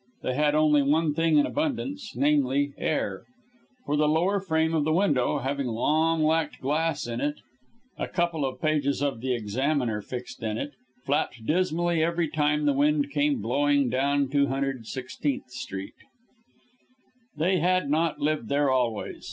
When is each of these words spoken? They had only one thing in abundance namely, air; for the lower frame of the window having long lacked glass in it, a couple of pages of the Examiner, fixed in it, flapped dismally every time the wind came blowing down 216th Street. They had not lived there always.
They 0.23 0.33
had 0.33 0.55
only 0.55 0.81
one 0.81 1.13
thing 1.13 1.37
in 1.37 1.45
abundance 1.45 2.15
namely, 2.15 2.73
air; 2.75 3.21
for 3.85 3.95
the 3.95 4.07
lower 4.07 4.39
frame 4.39 4.73
of 4.73 4.83
the 4.83 4.91
window 4.91 5.37
having 5.37 5.67
long 5.67 6.23
lacked 6.23 6.59
glass 6.59 7.05
in 7.05 7.21
it, 7.21 7.35
a 7.99 8.07
couple 8.07 8.43
of 8.43 8.59
pages 8.59 9.03
of 9.03 9.21
the 9.21 9.35
Examiner, 9.35 10.01
fixed 10.01 10.41
in 10.41 10.57
it, 10.57 10.71
flapped 11.05 11.45
dismally 11.45 12.01
every 12.03 12.27
time 12.29 12.65
the 12.65 12.73
wind 12.73 13.11
came 13.11 13.43
blowing 13.43 13.89
down 13.91 14.27
216th 14.27 15.49
Street. 15.51 15.93
They 17.37 17.59
had 17.59 17.87
not 17.91 18.19
lived 18.19 18.49
there 18.49 18.71
always. 18.71 19.19